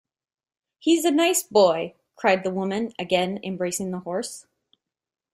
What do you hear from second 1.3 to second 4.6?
boy!” cried the woman, again embracing the horse.